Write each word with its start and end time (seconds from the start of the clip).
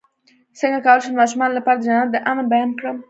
څنګه 0.59 0.79
کولی 0.85 1.01
شم 1.05 1.13
د 1.13 1.17
ماشومانو 1.21 1.57
لپاره 1.59 1.77
د 1.79 1.83
جنت 1.85 2.07
د 2.11 2.17
امن 2.31 2.45
بیان 2.53 2.69
کړم 2.79 2.97